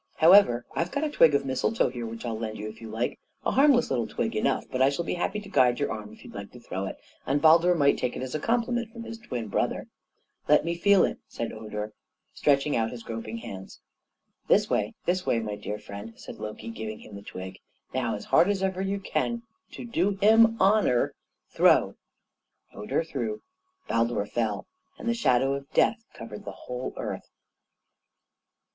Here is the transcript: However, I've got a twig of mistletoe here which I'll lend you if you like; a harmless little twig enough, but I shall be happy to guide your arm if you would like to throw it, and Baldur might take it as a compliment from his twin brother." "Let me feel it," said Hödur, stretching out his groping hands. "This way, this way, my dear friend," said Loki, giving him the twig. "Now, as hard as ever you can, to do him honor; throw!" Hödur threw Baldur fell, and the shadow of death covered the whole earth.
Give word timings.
However, 0.15 0.65
I've 0.75 0.89
got 0.89 1.03
a 1.03 1.11
twig 1.11 1.35
of 1.35 1.45
mistletoe 1.45 1.89
here 1.91 2.07
which 2.07 2.25
I'll 2.25 2.35
lend 2.35 2.57
you 2.57 2.67
if 2.67 2.81
you 2.81 2.89
like; 2.89 3.19
a 3.45 3.51
harmless 3.51 3.91
little 3.91 4.07
twig 4.07 4.35
enough, 4.35 4.65
but 4.71 4.81
I 4.81 4.89
shall 4.89 5.05
be 5.05 5.13
happy 5.13 5.39
to 5.39 5.47
guide 5.47 5.79
your 5.79 5.91
arm 5.91 6.11
if 6.11 6.23
you 6.23 6.31
would 6.31 6.37
like 6.39 6.51
to 6.53 6.59
throw 6.59 6.87
it, 6.87 6.97
and 7.27 7.39
Baldur 7.39 7.75
might 7.75 7.99
take 7.99 8.15
it 8.17 8.23
as 8.23 8.33
a 8.33 8.39
compliment 8.39 8.91
from 8.91 9.03
his 9.03 9.19
twin 9.19 9.47
brother." 9.47 9.85
"Let 10.47 10.65
me 10.65 10.73
feel 10.73 11.05
it," 11.05 11.19
said 11.27 11.51
Hödur, 11.51 11.91
stretching 12.33 12.75
out 12.75 12.89
his 12.89 13.03
groping 13.03 13.37
hands. 13.37 13.79
"This 14.47 14.71
way, 14.71 14.95
this 15.05 15.27
way, 15.27 15.37
my 15.39 15.55
dear 15.55 15.77
friend," 15.77 16.13
said 16.15 16.37
Loki, 16.37 16.69
giving 16.69 16.97
him 17.01 17.13
the 17.13 17.21
twig. 17.21 17.59
"Now, 17.93 18.15
as 18.15 18.25
hard 18.25 18.49
as 18.49 18.63
ever 18.63 18.81
you 18.81 18.99
can, 18.99 19.43
to 19.73 19.85
do 19.85 20.15
him 20.19 20.57
honor; 20.59 21.13
throw!" 21.51 21.93
Hödur 22.73 23.07
threw 23.07 23.43
Baldur 23.87 24.25
fell, 24.25 24.65
and 24.97 25.07
the 25.07 25.13
shadow 25.13 25.53
of 25.53 25.69
death 25.73 26.03
covered 26.15 26.43
the 26.43 26.65
whole 26.65 26.91
earth. 26.97 27.29